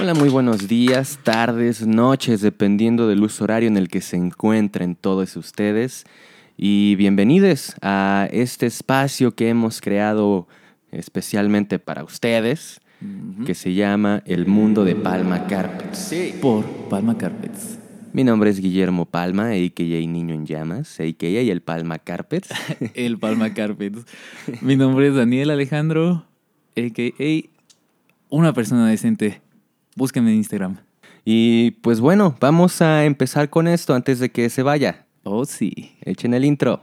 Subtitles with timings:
[0.00, 4.94] Hola, muy buenos días, tardes, noches, dependiendo del uso horario en el que se encuentren
[4.94, 6.04] todos ustedes.
[6.56, 10.46] Y bienvenidos a este espacio que hemos creado
[10.92, 12.80] especialmente para ustedes,
[13.44, 16.14] que se llama El Mundo de Palma Carpets.
[16.40, 17.78] Por Palma Carpets.
[18.12, 20.06] Mi nombre es Guillermo Palma, a.k.a.
[20.06, 21.26] Niño en Llamas, a.k.a.
[21.26, 22.48] el Palma Carpets.
[22.94, 24.06] El Palma Carpets.
[24.62, 26.24] Mi nombre es Daniel Alejandro,
[26.86, 27.48] a.k.a.
[28.28, 29.40] una persona decente.
[29.96, 30.76] Búsquenme en Instagram.
[31.24, 35.06] Y pues bueno, vamos a empezar con esto antes de que se vaya.
[35.24, 35.96] Oh, sí.
[36.02, 36.82] Echen el intro.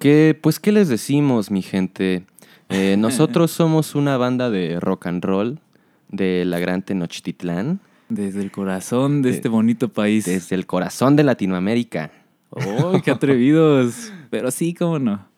[0.00, 2.24] ¿Qué, pues, ¿qué les decimos, mi gente?
[2.68, 5.60] Eh, nosotros somos una banda de rock and roll
[6.08, 10.24] de la gran Tenochtitlán, Desde el corazón de De- este bonito país.
[10.24, 12.10] desde el corazón de Latinoamérica.
[12.50, 14.12] ¡Oh, qué atrevidos!
[14.30, 15.28] Pero sí, cómo no.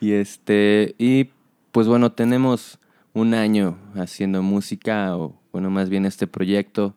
[0.00, 1.30] Y este, y
[1.72, 2.78] pues bueno, tenemos
[3.14, 6.94] un año haciendo música, o bueno, más bien este proyecto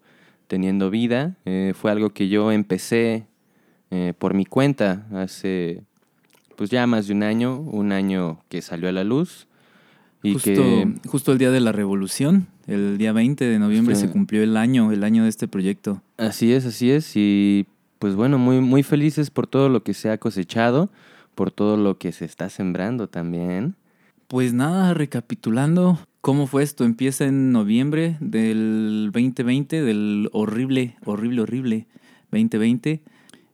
[0.47, 1.37] teniendo vida.
[1.45, 3.25] Eh, fue algo que yo empecé
[3.91, 5.83] eh, por mi cuenta hace
[6.63, 9.47] pues ya más de un año, un año que salió a la luz.
[10.21, 14.09] Y Justo, que justo el día de la revolución, el día 20 de noviembre, se
[14.09, 16.01] cumplió el año, el año de este proyecto.
[16.15, 17.17] así es, así es.
[17.17, 17.65] Y
[17.99, 20.89] pues bueno, muy, muy felices por todo lo que se ha cosechado,
[21.35, 23.75] por todo lo que se está sembrando también.
[24.29, 26.85] Pues nada, recapitulando, ¿cómo fue esto?
[26.85, 31.87] Empieza en noviembre del 2020, del horrible, horrible, horrible
[32.31, 33.01] 2020.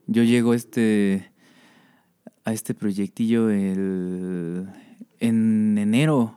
[0.06, 1.31] Yo llego este,
[2.50, 4.68] a este proyectillo el,
[5.20, 6.36] en enero.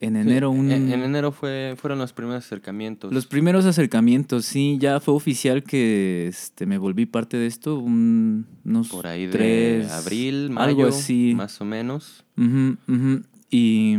[0.00, 3.10] En enero, un, En, en enero fue, fueron los primeros acercamientos.
[3.12, 8.44] los primeros acercamientos, sí, ya fue oficial que este, me volví parte de esto, un-
[8.66, 11.32] unos por ahí de tres, abril, mayo, algo así.
[11.34, 12.24] más o menos.
[12.36, 13.22] Ujú, ujú.
[13.48, 13.94] Y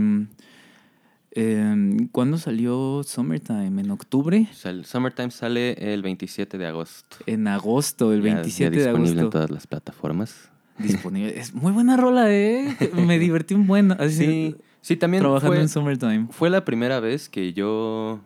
[1.32, 3.82] em, ¿cuándo salió Summertime?
[3.82, 4.48] ¿En octubre?
[4.84, 7.18] Summertime sale el 27 de agosto.
[7.26, 9.38] En agosto, el Ya- ya 27 de disponible en agosto.
[9.38, 10.52] todas las plataformas.
[10.78, 11.40] Disponible.
[11.40, 12.76] Es muy buena rola, ¿eh?
[12.94, 13.92] Me divertí un buen.
[13.94, 16.28] Así, Sí, sí, también trabajando fue, en Summertime.
[16.32, 18.20] fue la primera vez que yo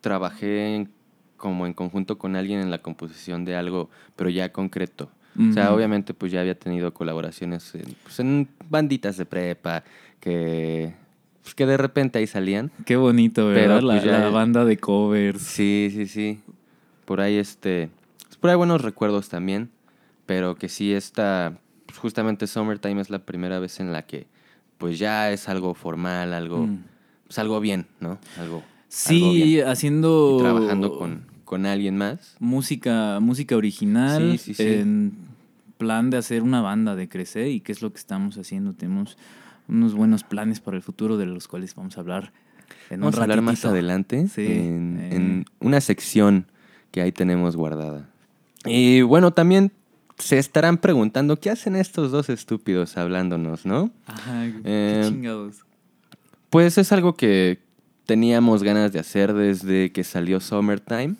[0.00, 0.90] trabajé en-
[1.36, 5.10] como en conjunto con alguien en la composición de algo, pero ya concreto.
[5.38, 9.84] O sea, obviamente pues ya había tenido colaboraciones en, pues, en banditas de prepa
[10.18, 10.92] que,
[11.42, 12.70] pues, que de repente ahí salían.
[12.84, 13.76] Qué bonito, ¿verdad?
[13.76, 15.40] Pero, la, pues, ya- la banda de covers.
[15.40, 16.40] Sí, sí, sí.
[17.06, 17.88] Por ahí este.
[18.26, 19.70] pues, por ahí buenos recuerdos también.
[20.30, 21.58] Pero que sí, esta.
[21.86, 24.28] pues, justamente Summertime es la primera vez en la que.
[24.78, 26.68] Pues ya es algo formal, algo.
[26.68, 26.84] Mm.
[27.26, 28.10] Pues algo bien, ¿no?
[28.38, 28.58] Algo.
[28.58, 29.66] algo Sí, bien.
[29.66, 30.36] haciendo.
[30.38, 32.36] Y trabajando con, con alguien más.
[32.38, 34.38] Música, música original.
[34.38, 34.62] Sí, sí, sí.
[34.68, 35.14] En
[35.78, 37.48] plan de hacer una banda, de crecer.
[37.48, 38.72] ¿Y qué es lo que estamos haciendo?
[38.72, 39.18] Tenemos
[39.66, 42.32] unos buenos planes para el futuro de los cuales vamos a hablar
[42.88, 45.16] en Vamos un a hablar más adelante Sí, en, eh.
[45.16, 46.46] en una sección
[46.92, 48.08] que ahí tenemos guardada.
[48.64, 49.72] Y bueno, también
[50.20, 53.90] se estarán preguntando, ¿qué hacen estos dos estúpidos hablándonos, no?
[54.06, 55.56] Ajá, Eh, qué chingados.
[56.50, 57.60] Pues es algo que
[58.06, 61.14] teníamos ganas de hacer desde que salió Summertime.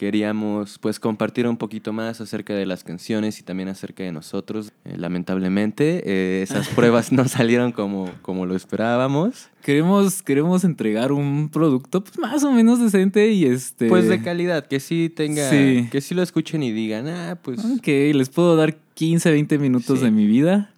[0.00, 4.72] Queríamos pues compartir un poquito más acerca de las canciones y también acerca de nosotros.
[4.86, 9.50] Eh, lamentablemente eh, esas pruebas no salieron como, como lo esperábamos.
[9.62, 13.88] Queremos, queremos entregar un producto pues, más o menos decente y este.
[13.90, 15.86] Pues de calidad, que sí tenga, Sí.
[15.92, 19.98] que sí lo escuchen y digan, ah, pues Ok, les puedo dar 15, 20 minutos
[19.98, 20.04] Sí.
[20.06, 20.70] de mi vida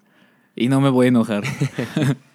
[0.56, 1.44] y no me voy a enojar.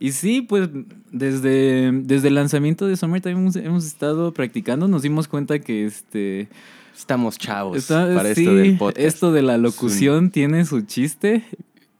[0.00, 0.68] y sí, pues
[1.10, 4.88] desde, desde el lanzamiento de Summertime hemos, hemos estado practicando.
[4.88, 6.48] Nos dimos cuenta que este.
[6.96, 8.98] estamos chavos está- para sí, esto del podcast.
[9.06, 11.44] esto de la locución tiene su chiste.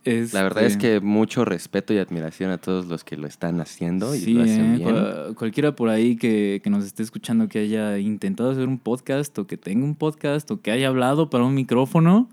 [0.04, 3.60] La verdad es Este, que mucho respeto y admiración a todos los que lo están
[3.60, 5.34] haciendo y sí, lo hacen eh, bien.
[5.34, 9.46] cualquiera por ahí que, que nos esté escuchando que haya intentado hacer un podcast o
[9.46, 12.26] que tenga un podcast o que haya hablado para un micrófono,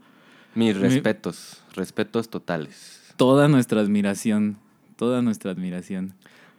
[0.53, 3.01] Mis mi- respetos, respetos totales.
[3.17, 4.55] toda nuestra admiración,
[4.95, 6.13] toda nuestra admiración.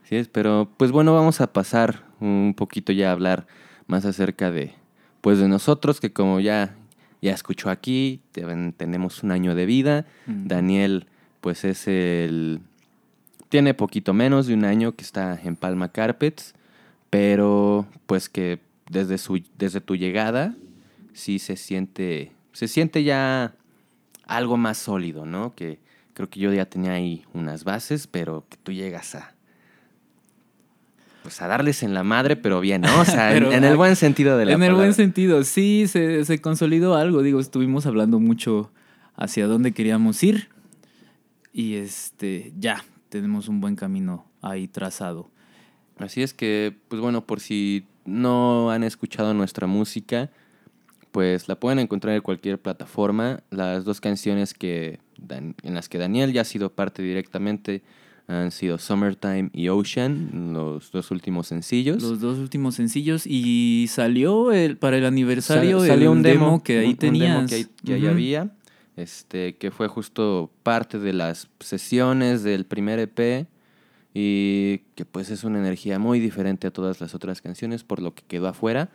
[0.04, 3.46] Sí, es, pero pues bueno, vamos a pasar un poquito ya a hablar
[3.86, 4.74] más acerca de
[5.20, 6.76] pues de nosotros que como ya
[7.22, 8.44] ya escuchó aquí, te-
[8.76, 10.06] tenemos un año de vida.
[10.26, 10.46] Mm.
[10.46, 11.06] Daniel
[11.40, 12.60] pues es el
[13.48, 16.54] tiene poquito menos de un año que está en Palma Carpets,
[17.10, 18.60] pero pues que
[18.90, 20.54] desde su desde tu llegada
[21.12, 23.54] sí se siente se siente ya
[24.26, 25.54] algo más sólido, ¿no?
[25.54, 25.78] Que
[26.16, 29.34] creo que yo ya tenía ahí unas bases, pero que tú llegas a
[31.22, 33.00] pues a darles en la madre, pero bien, ¿no?
[33.00, 35.42] O sea, en- Pero, en, el ah, buen sentido de la En el buen sentido,
[35.44, 37.20] sí, se, se consolidó algo.
[37.20, 38.70] Digo, estuvimos hablando mucho
[39.14, 40.48] hacia dónde queríamos ir.
[41.52, 45.28] Y este, ya, tenemos un buen camino ahí trazado.
[45.98, 50.30] Así es que, pues bueno, por si no han escuchado nuestra música,
[51.10, 53.40] pues la pueden encontrar en cualquier plataforma.
[53.50, 57.82] Las dos canciones que en las que Daniel ya ha sido parte directamente
[58.28, 62.02] han sido Summertime y Ocean, los dos últimos sencillos.
[62.02, 63.24] Los dos últimos sencillos.
[63.24, 67.18] Y salió el, para el aniversario Sal- salió el un demo, que ahí un- un
[67.20, 68.10] demo que, ahí- que ahí Ujú.
[68.10, 68.50] había,
[68.96, 73.46] este, que fue justo parte de las sesiones del primer EP
[74.14, 78.14] y que pues es una energía muy diferente a todas las otras canciones por lo
[78.14, 78.88] que quedó afuera,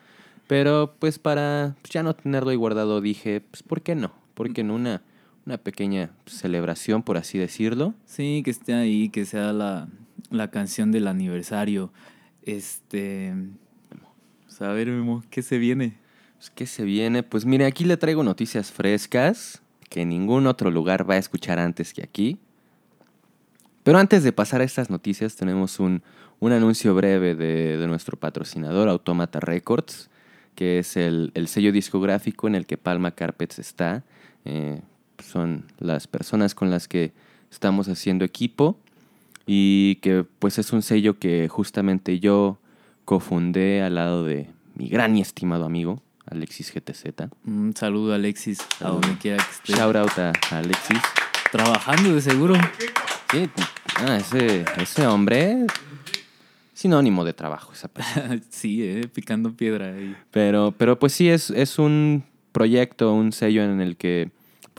[0.47, 4.11] pero pues para pues, ya no tenerlo ahí guardado dije, pues ¿por qué no?
[4.33, 5.03] ¿Por qué no una,
[5.45, 7.93] una pequeña celebración, por así decirlo?
[8.05, 9.87] Sí, que esté ahí, que sea la,
[10.29, 11.91] la canción del aniversario.
[12.43, 13.33] Este.
[14.45, 15.97] pues, a ver, Memo, ¿qué se viene?
[16.37, 17.23] Pues, ¿Qué se viene?
[17.23, 21.93] Pues mire, aquí le traigo noticias frescas que ningún otro lugar va a escuchar antes
[21.93, 22.39] que aquí.
[23.83, 26.01] Pero antes de pasar a estas noticias, tenemos un,
[26.39, 30.09] un anuncio breve de, de nuestro patrocinador, Automata Records,
[30.55, 34.03] que es el, el sello discográfico en el que Palma Carpets está.
[34.45, 34.81] Eh,
[35.31, 37.13] son las personas con las que
[37.51, 38.77] estamos haciendo equipo
[39.45, 42.59] y que pues es un sello que justamente yo
[43.05, 47.29] cofundé al lado de mi gran y estimado amigo, Alexis GTZ.
[47.45, 49.01] Un saludo a Alexis, a Saludo.
[49.01, 49.73] donde quiera que esté.
[49.73, 51.01] Shout out a a Alexis.
[51.51, 52.53] Trabajando de seguro.
[53.31, 53.49] Sí,
[53.97, 55.65] ah, ese, ese hombre,
[56.73, 58.39] sinónimo de trabajo, esa persona.
[58.49, 60.15] sí, eh, picando piedra ahí.
[60.31, 64.31] Pero, pero pues sí, es, es un proyecto, un sello en el que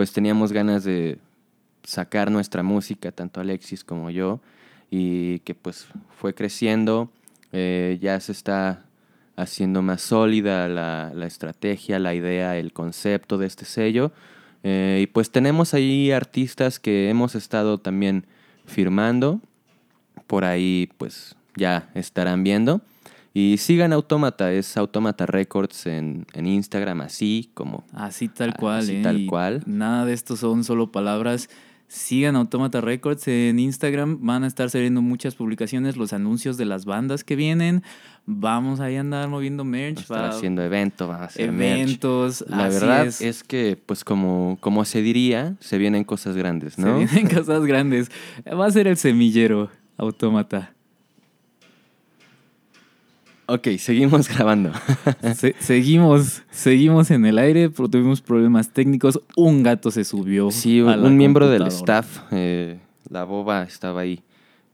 [0.02, 1.19] pues teníamos ganas de
[1.84, 4.40] sacar nuestra música, tanto Alexis como yo,
[4.90, 5.87] y que pues
[6.19, 7.08] fue creciendo,
[7.52, 8.82] eh, ya se está
[9.37, 14.10] haciendo más sólida la, la estrategia, la idea, el concepto de este sello.
[14.64, 18.26] Eh, y pues tenemos ahí artistas que hemos estado también
[18.66, 19.40] firmando,
[20.26, 22.81] por ahí pues ya estarán viendo.
[23.34, 28.96] Y sigan Autómata, es Autómata Records en, en Instagram, así como Así tal cual, así
[28.96, 29.02] eh.
[29.02, 29.62] tal y cual.
[29.67, 31.49] Nada de esto son solo palabras.
[31.88, 34.19] Sigan Automata Records en Instagram.
[34.23, 37.82] Van a estar saliendo muchas publicaciones, los anuncios de las bandas que vienen.
[38.25, 40.00] Vamos ahí a andar moviendo merch.
[40.00, 41.81] estar va- haciendo evento, va a hacer merch.
[41.81, 42.44] eventos.
[42.49, 43.20] La así verdad es.
[43.20, 43.44] es.
[43.44, 46.97] que, pues como, como se diría, se vienen cosas grandes, Se ¿no?
[46.99, 48.11] vienen cosas grandes.
[48.47, 49.68] Va a ser el semillero
[49.99, 50.73] Autómata.
[53.52, 54.73] Ok, seguimos grabando.
[55.35, 59.21] Se- seguimos, seguimos en el aire, pero tuvimos problemas técnicos.
[59.37, 60.50] Un gato se subió.
[60.50, 62.78] Sí, a un, miembro del staff, eh,
[63.11, 64.23] la boba, estaba ahí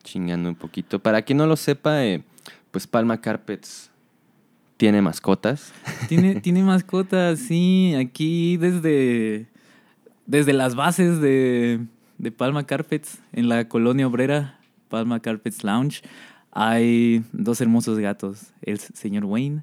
[0.04, 1.00] chingando un poquito.
[1.00, 2.22] Para quien no lo sepa, eh,
[2.70, 3.90] pues Palma Carpets
[4.76, 5.72] tiene mascotas.
[6.08, 7.96] Tiene, tiene mascotas, sí.
[7.98, 9.46] Aquí desde,
[10.26, 11.80] desde las bases de,
[12.18, 16.02] de Palma Carpets, en la colonia obrera, Palma Carpets Lounge,
[16.52, 19.62] hay dos hermosos gatos, el señor Wayne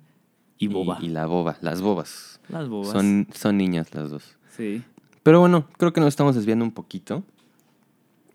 [0.58, 1.00] y Boba.
[1.01, 2.39] Y, la boba, las bobas.
[2.50, 2.92] las bobas.
[2.92, 4.36] Son, son niñas las dos.
[4.56, 4.84] Sí.
[5.24, 7.24] Pero bueno, creo que nos estamos desviando un poquito.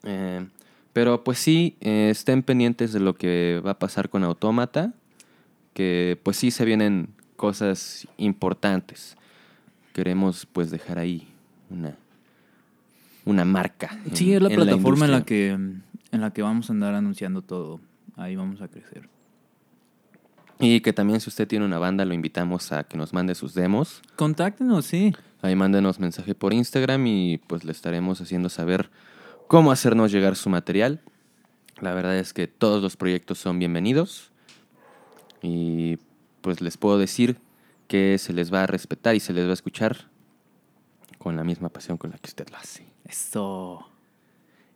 [0.03, 0.47] Eh,
[0.93, 4.93] pero pues sí, eh, estén pendientes de lo que va a pasar con Autómata.
[5.73, 9.17] Que pues sí se vienen cosas importantes.
[9.95, 11.29] Queremos pues dejar ahí
[11.71, 11.97] una,
[13.25, 13.99] una marca.
[14.05, 17.41] en- Sí, es la plataforma en la, que, en la que vamos a andar anunciando
[17.43, 17.81] todo.
[18.21, 19.09] Ahí vamos a crecer.
[20.59, 23.55] Y que también si usted tiene una banda, lo invitamos a que nos mande sus
[23.55, 24.03] demos.
[24.17, 25.17] Contáctenos, sí.
[25.41, 28.91] Ahí mándenos mensaje por Instagram y pues le estaremos haciendo saber
[29.49, 31.01] cómo hacernos llegar su material.
[31.81, 34.31] La verdad es que todos los proyectos son bienvenidos
[35.41, 35.97] y
[36.43, 37.39] pues les puedo decir
[37.89, 40.11] que se les va a respetar y se les va a escuchar
[41.17, 42.87] con la misma pasión con la que usted lo hace.
[43.07, 43.89] Eso.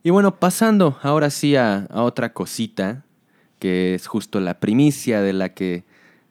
[0.01, 3.05] Y bueno, pasando ahora sí a, a otra cosita,
[3.59, 5.83] que es justo la primicia de la que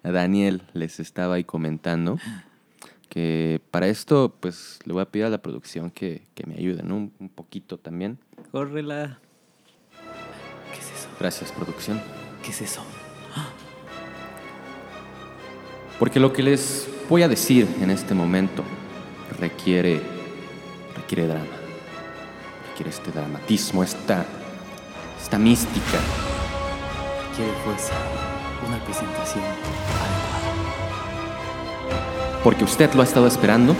[0.02, 2.18] Daniel les estaba ahí comentando.
[3.08, 6.82] Que para esto, pues le voy a pedir a la producción que, que me ayude,
[6.82, 6.96] ¿no?
[6.96, 8.18] Un, un poquito también.
[8.50, 9.18] Córrela.
[10.72, 11.08] ¿Qué es eso?
[11.18, 12.00] Gracias, producción.
[12.42, 12.84] ¿Qué es eso?
[15.98, 18.64] Porque lo que les voy a decir en este momento
[19.38, 20.00] requiere,
[20.96, 21.46] requiere drama.
[22.70, 24.26] Requiere este dramatismo, esta,
[25.22, 25.98] esta mística.
[27.36, 27.92] Quiere fuerza.
[28.66, 29.74] Una presentación adecuada.
[32.42, 33.74] Porque usted lo ha estado esperando.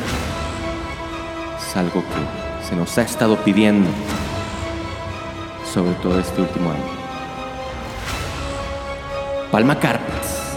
[1.59, 3.89] Es algo que se nos ha estado pidiendo.
[5.73, 7.05] Sobre todo este último año.
[9.51, 10.57] Palma Carpets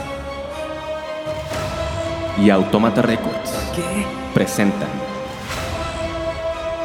[2.39, 4.06] y Automata Records ¿Qué?
[4.34, 4.89] presentan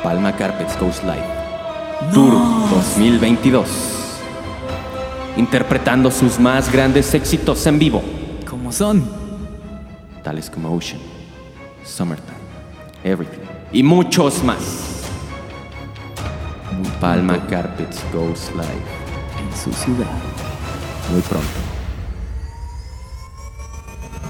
[0.03, 2.35] Palma Carpets Goes Live Tour
[2.71, 4.02] 2022
[5.37, 8.03] interpretando sus más grandes éxitos en vivo
[8.49, 9.09] ¿Cómo son?
[10.23, 11.01] tales como Ocean,
[11.85, 12.39] Summertime,
[13.03, 13.41] Everything
[13.73, 15.09] y muchos más.
[17.01, 18.65] Palma Carpets Goes Live
[19.41, 20.07] En su ciudad.
[21.11, 21.49] muy pronto.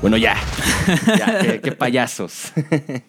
[0.01, 0.37] Bueno, ya.
[1.19, 2.53] ya qué, qué payasos.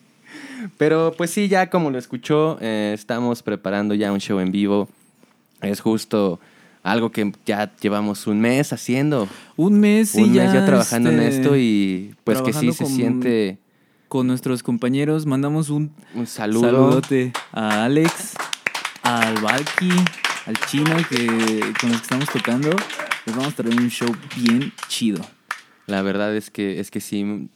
[0.77, 4.89] Pero pues sí, ya como lo escuchó, eh, estamos preparando ya un show en vivo.
[5.62, 6.39] Es justo
[6.84, 9.28] algo que ya llevamos un mes haciendo.
[9.56, 12.72] Un mes, sí, un ya, mes ya trabajando en este, esto y pues que sí
[12.74, 13.58] se con- siente
[14.10, 16.62] Con nuestros compañeros mandamos un un saludo.
[16.66, 18.36] saludote a Alex,
[19.02, 19.90] al Valky,
[20.46, 21.25] al Chino que,
[21.80, 22.70] con los que estamos tocando.
[23.25, 25.22] Les vamos a traer un show bien chido.
[25.88, 27.50] La verdad es que, es que sí,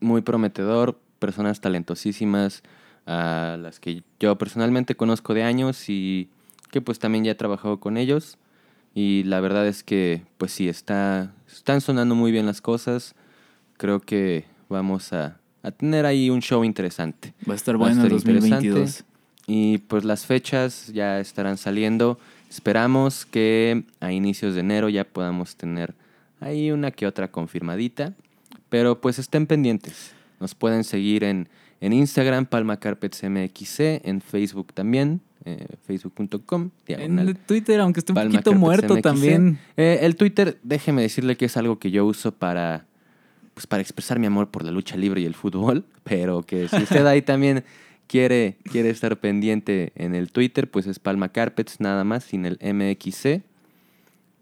[0.00, 2.62] muy prometedor, personas talentosísimas,
[3.06, 6.28] a las que yo personalmente conozco de años y
[6.70, 8.38] que pues también ya he trabajado con ellos.
[8.94, 13.14] Y la verdad es que pues sí, está, están sonando muy bien las cosas.
[13.76, 17.34] Creo que vamos a, a tener ahí un show interesante.
[17.48, 18.68] Va a estar bueno interesante.
[18.68, 19.04] 2022.
[19.46, 22.18] Y pues las fechas ya estarán saliendo.
[22.48, 25.94] Esperamos que a inicios de enero ya podamos tener
[26.40, 28.14] ahí una que otra confirmadita.
[28.68, 30.12] Pero pues estén pendientes.
[30.38, 31.48] Nos pueden seguir en,
[31.80, 36.70] en Instagram, Palma Carpets MXC, en Facebook también, eh, facebook.com.
[36.86, 39.02] En Twitter, aunque esté un Palma poquito muerto MXC.
[39.02, 39.58] también.
[39.76, 42.86] Eh, el Twitter, déjeme decirle que es algo que yo uso para,
[43.54, 46.76] pues, para expresar mi amor por la lucha libre y el fútbol, pero que si
[46.76, 47.64] usted ahí también
[48.06, 52.58] quiere, quiere estar pendiente en el Twitter, pues es Palma Carpets, nada más, sin el
[52.60, 53.42] MXC.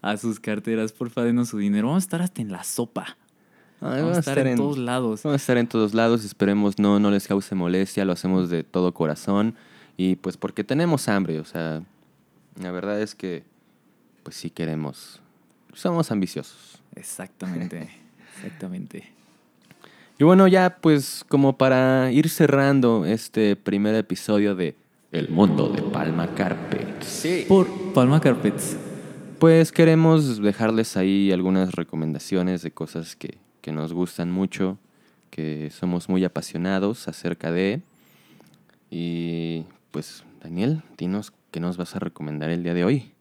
[0.00, 1.88] A sus carteras, porfa, denos su dinero.
[1.88, 3.18] Vamos a estar hasta en la sopa.
[3.80, 5.22] Ay, Vamos a estar en todos lados.
[5.22, 8.64] Vamos a estar en todos lados, esperemos no, no les cause molestia, lo hacemos de
[8.64, 9.54] todo corazón
[9.96, 11.82] y pues porque tenemos hambre, o sea,
[12.60, 13.44] la verdad es que
[14.22, 15.20] pues sí queremos,
[15.72, 16.82] somos ambiciosos.
[16.96, 17.88] Exactamente,
[18.36, 19.12] exactamente.
[20.18, 24.74] Y bueno, ya pues como para ir cerrando este primer episodio de
[25.12, 27.46] El Mundo de Palma Carpets.
[27.46, 28.76] Por Palma Carpets.
[29.38, 34.78] Pues queremos dejarles ahí algunas recomendaciones de cosas que, que nos gustan mucho,
[35.30, 37.82] que somos muy apasionados acerca de.
[38.90, 43.12] Y pues, Daniel, dinos qué nos vas a recomendar el día de hoy.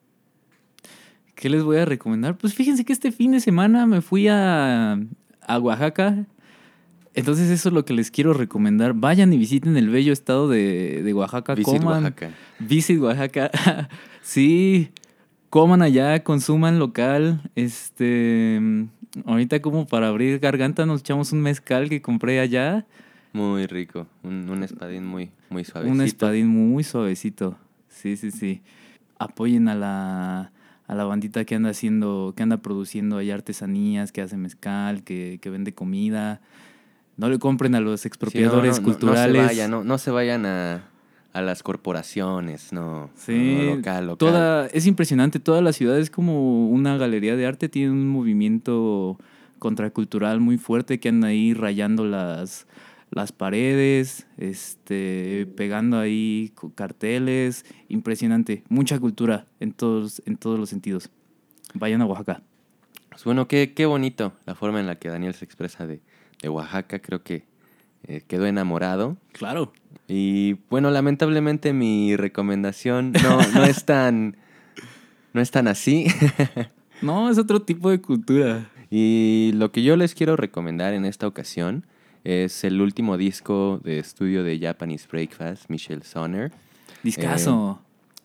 [1.35, 2.37] ¿Qué les voy a recomendar?
[2.37, 4.99] Pues fíjense que este fin de semana me fui a,
[5.41, 6.25] a Oaxaca.
[7.13, 8.93] Entonces eso es lo que les quiero recomendar.
[8.93, 11.55] Vayan y visiten el bello estado de, de Oaxaca.
[11.55, 12.03] Visit coman.
[12.03, 12.31] Oaxaca.
[12.59, 13.51] Visit Oaxaca.
[14.21, 14.91] sí,
[15.49, 17.41] coman allá, consuman local.
[17.55, 18.87] Este,
[19.25, 22.85] ahorita como para abrir garganta nos echamos un mezcal que compré allá.
[23.33, 24.07] Muy rico.
[24.23, 25.93] Un, un espadín muy, muy suavecito.
[25.93, 27.57] Un espadín muy suavecito.
[27.89, 28.61] Sí, sí, sí.
[29.19, 30.51] Apoyen a la,
[30.87, 35.39] a la bandita que anda haciendo, que anda produciendo ahí artesanías, que hace mezcal, que,
[35.41, 36.41] que vende comida.
[37.17, 39.41] No le compren a los Sí, no, expropiadores no, no, culturales.
[39.41, 40.83] No se vayan, no se vayan a,
[41.37, 43.11] a las corporaciones, no.
[43.15, 44.17] Sí, no, local, local.
[44.17, 49.19] Toda, es impresionante, toda la ciudad es como una galería de arte, tiene un movimiento
[49.59, 52.65] contracultural muy fuerte que anda ahí rayando las,
[53.11, 61.11] las paredes, este, pegando ahí carteles, impresionante, mucha cultura en todos, en todos los sentidos.
[61.75, 62.41] Vayan a Oaxaca.
[63.09, 66.01] Pues bueno, qué, qué bonito la forma en la que Daniel se expresa de,
[66.41, 66.97] de Oaxaca.
[66.97, 67.43] Creo que
[68.03, 69.17] eh, quedó enamorado.
[69.31, 69.73] Claro.
[70.07, 74.37] Y bueno, lamentablemente mi recomendación no, no es tan.
[75.33, 76.07] No es tan así.
[76.99, 78.71] No, es otro tipo de cultura.
[78.89, 81.85] y lo que yo les quiero recomendar en esta ocasión
[82.23, 86.51] es el último disco de estudio de Japanese Breakfast, Michelle Sonner.
[87.03, 87.79] Discaso.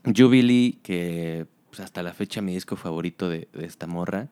[0.05, 4.29] Jubilee, que pues, hasta la fecha mi disco favorito de, de esta morra.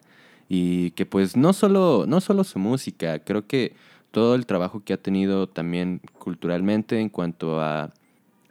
[0.48, 3.74] Y que pues no solo, no solo su música, creo que
[4.10, 7.92] todo el trabajo que ha tenido también culturalmente en cuanto a,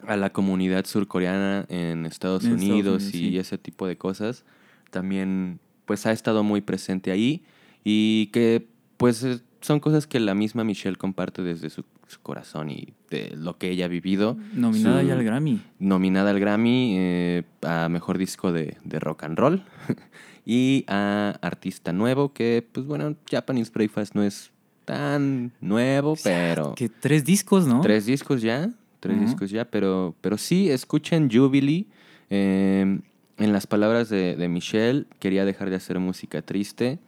[0.06, 3.38] a la comunidad surcoreana en Estados En Estados Unidos Unidos, y sí.
[3.38, 4.44] ese tipo de cosas,
[4.90, 7.42] también pues ha estado muy presente ahí
[7.84, 9.26] y que pues
[9.60, 13.70] son cosas que la misma Michelle comparte desde su, su corazón y de lo que
[13.70, 14.36] ella ha vivido.
[14.54, 15.60] Nominada Su- ya al Grammy.
[15.78, 19.62] nominada al Grammy eh, a Mejor Disco de, de Rock and Roll
[20.46, 24.50] y a Artista Nuevo, que pues bueno, Japanese Breakfast no es
[24.90, 27.80] tan nuevo, pero Que tres discos, ¿no?
[27.80, 31.86] tres discos ya, tres discos ya, pero, pero sí, escuchen Jubilee.
[32.30, 32.98] eh,
[33.38, 36.98] en las palabras de, de Michelle, quería dejar de hacer música triste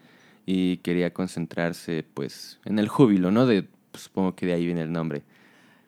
[0.47, 3.45] y quería concentrarse pues en el júbilo, ¿no?
[3.47, 5.23] De, pues, supongo que de ahí viene el nombre.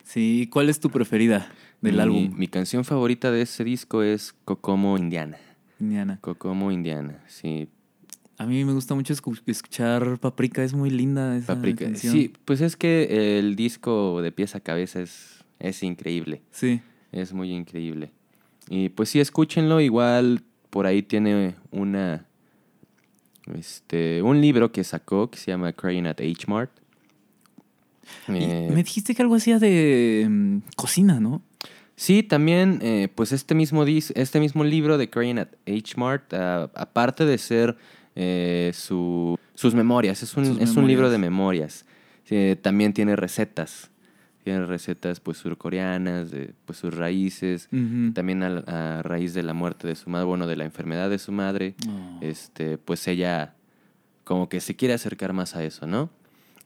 [0.02, 2.30] Sí, ¿cuál es tu preferida del Mi- álbum?
[2.36, 5.38] Mi canción favorita de ese disco es Kokomo Indiana.
[5.80, 6.18] Indiana.
[6.20, 7.68] Kokomo Indiana, sí.
[8.38, 11.84] A mí me gusta mucho escu- escuchar Paprika, es muy linda esa Paprika.
[11.84, 12.12] canción.
[12.12, 16.42] Sí, pues es que el disco de pies a cabeza es, es increíble.
[16.50, 16.80] Sí.
[17.12, 18.10] Es muy increíble.
[18.68, 19.80] Y pues sí, escúchenlo.
[19.80, 22.26] Igual por ahí tiene una.
[23.56, 26.70] Este, un libro que sacó que se llama Crying at H Mart.
[28.28, 31.42] Eh, me dijiste que algo hacía de mm, cocina, ¿no?
[31.96, 36.32] Sí, también, eh, pues este mismo, dis- este mismo libro de Crying at H Mart,
[36.34, 37.76] ah, aparte de ser
[38.16, 41.84] eh, su- sus memorias, es un, es un libro de memorias.
[42.30, 43.90] Eh, también tiene recetas.
[44.44, 47.68] Tiene recetas pues surcoreanas, de pues, sus raíces.
[48.14, 51.18] También a, a raíz de la muerte de su madre, bueno, de la enfermedad de
[51.18, 52.18] su madre, Oh.
[52.20, 53.54] este, pues ella
[54.24, 56.10] como que se quiere acercar más a eso, ¿no?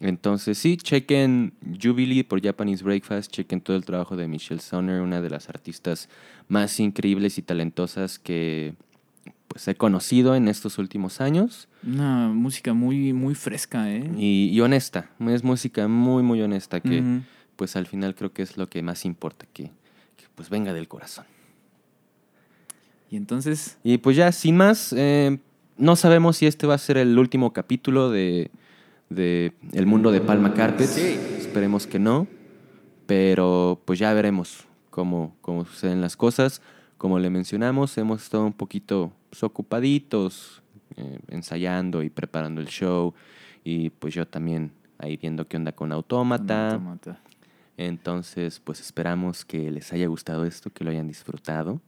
[0.00, 5.20] Entonces sí, chequen Jubilee por Japanese Breakfast, chequen todo el trabajo de Michelle Sonner, una
[5.20, 6.08] de las artistas
[6.46, 8.74] más increíbles y talentosas que
[9.48, 14.10] pues he conocido en estos últimos años Una música muy, muy fresca, ¿eh?
[14.16, 17.22] y, y honesta, es música muy muy honesta que Ujú.
[17.56, 19.64] pues al final creo que es lo que más importa, que,
[20.16, 21.24] que, pues venga del corazón.
[23.10, 25.38] Y entonces, Y pues ya, sin más, eh,
[25.78, 28.50] no sabemos si este va a ser el último capítulo de,
[29.08, 30.98] de El Mundo de Palma Carpets.
[30.98, 32.26] Esperemos que no.
[33.06, 36.60] Pero pues ya veremos cómo, cómo suceden las cosas.
[36.98, 40.62] Como le mencionamos, hemos estado un poquito pues, ocupaditos,
[40.96, 43.14] eh, ensayando y preparando el show.
[43.64, 46.80] Y pues yo también ahí viendo qué onda con Autómata.
[47.76, 51.80] Entonces, pues esperamos que les haya gustado esto, que lo hayan disfrutado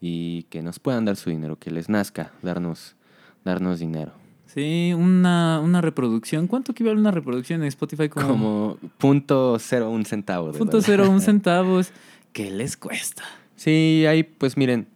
[0.00, 2.96] y que nos puedan dar su dinero, que les nazca darnos,
[3.44, 4.12] darnos dinero.
[4.46, 6.48] Sí, una, una reproducción.
[6.48, 8.08] ¿Cuánto que vale una reproducción en Spotify?
[8.08, 10.50] Como, Como punto cero un centavo.
[10.52, 10.84] de punto dólar.
[10.86, 11.90] cero un centavos.
[12.32, 13.22] ¿Qué les cuesta?
[13.56, 14.86] Sí, ahí pues miren,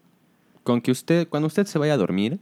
[0.63, 2.39] con que usted, cuando usted se vaya a dormir,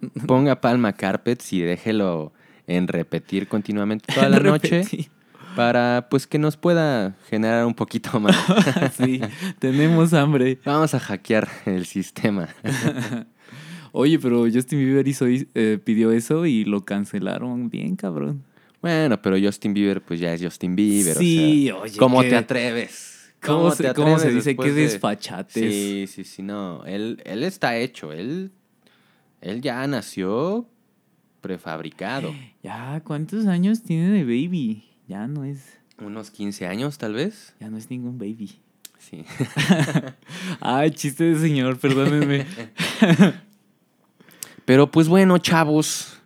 [0.26, 2.32] ponga Palma Carpets y déjelo
[2.66, 4.84] en repetir continuamente toda la noche
[5.56, 8.36] para pues que nos pueda generar un poquito más.
[8.96, 9.20] sí,
[9.58, 10.58] tenemos hambre.
[10.64, 12.48] Vamos a hackear el sistema.
[13.92, 17.68] Oye, pero Justin Bieber hizo, eh, pidió eso y lo cancelaron.
[17.68, 18.42] Bien, cabrón.
[18.80, 21.14] Bueno, pero Justin Bieber, pues ya es Justin Bieber.
[21.14, 23.11] Sí, o sea, oye, ¿Cómo te atreves?
[23.44, 24.56] ¿Cómo, se, cómo se dice?
[24.56, 25.52] ¿Qué de- desfachates?
[25.54, 26.84] Sí, sí, sí, no.
[26.84, 28.12] Él, él está hecho.
[28.12, 28.52] Él,
[29.40, 30.68] él ya nació
[31.40, 32.32] prefabricado.
[32.62, 34.84] Ya, ¿cuántos años tiene de baby?
[35.08, 37.54] Ya no es, Unos 15 años, tal vez.
[37.58, 38.60] ya no es ningún baby.
[38.98, 39.24] Sí.
[40.60, 42.46] Ay, chiste de señor, perdónenme.
[44.64, 46.18] Pero pues bueno, chavos,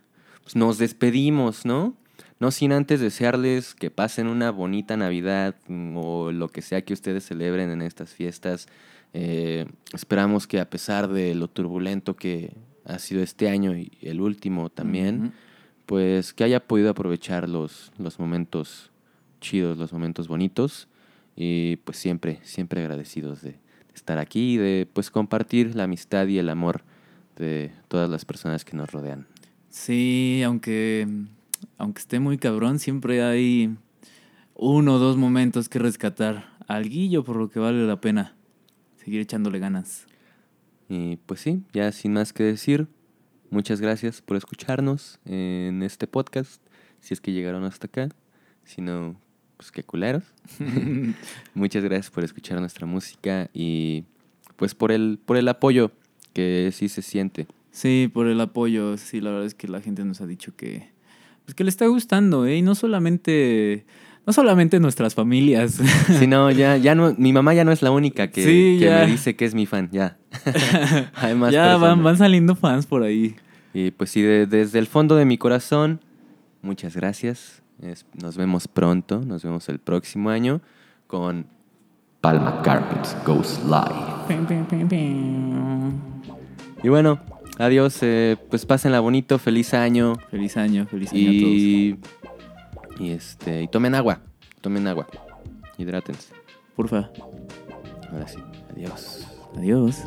[0.43, 1.95] pues nos despedimos, ¿no?
[2.39, 6.93] No sin antes desearles que pasen una bonita Navidad mm, o lo que sea que
[6.93, 8.67] ustedes celebren en estas fiestas.
[9.13, 12.53] Eh, esperamos que a pesar de lo turbulento que
[12.85, 15.33] ha sido este año y el último también,
[15.85, 18.91] pues que haya podido aprovechar los, los momentos
[19.41, 20.87] chidos, los momentos bonitos
[21.35, 26.27] y pues siempre, siempre agradecidos de, de estar aquí y de pues compartir la amistad
[26.27, 26.83] y el amor
[27.37, 29.27] de todas las personas que nos rodean.
[29.69, 31.07] Sí, aunque,
[31.77, 33.75] aunque esté muy cabrón, siempre hay
[34.55, 36.57] uno o dos momentos que rescatar.
[36.67, 38.35] Alguillo por lo que vale la pena
[38.97, 40.05] seguir echándole ganas.
[40.89, 42.87] Y pues sí, ya sin más que decir,
[43.49, 46.61] muchas gracias por escucharnos en este podcast,
[46.99, 48.09] si es que llegaron hasta acá.
[48.65, 49.15] Si no,
[49.55, 50.23] pues qué culeros.
[51.53, 54.03] muchas gracias por escuchar nuestra música y
[54.57, 55.91] pues por el, por el apoyo
[56.33, 57.47] que sí se siente.
[57.71, 58.97] Sí, por el apoyo.
[58.97, 60.89] Sí, la verdad es que la gente nos ha dicho que,
[61.47, 62.57] pues que le está gustando, ¿eh?
[62.57, 63.85] Y no solamente,
[64.25, 65.79] no solamente nuestras familias.
[66.19, 68.85] Sí, no, ya, ya no, mi mamá ya no es la única que, Sí, que
[68.87, 68.99] ya.
[69.05, 70.17] me dice que es mi fan, ya.
[71.15, 73.37] Hay más ya van, van saliendo fans por ahí.
[73.73, 76.01] Y pues sí, de- desde el fondo de mi corazón,
[76.61, 77.63] muchas gracias.
[77.81, 80.59] Es- nos vemos pronto, nos vemos el próximo año
[81.07, 81.45] con
[82.19, 84.37] Palma Carpets Goes Live.
[86.83, 87.19] Y bueno,
[87.57, 91.53] adiós, eh, pues pásenla bonito, feliz año Feliz año, feliz año a todos.
[91.53, 91.99] y,
[92.99, 94.19] y este y tomen agua,
[94.61, 95.07] tomen agua,
[95.77, 96.33] hidrátense.
[96.75, 97.09] Porfa.
[98.11, 98.39] Ahora sí,
[98.71, 99.27] adiós.
[99.57, 100.03] Adiós.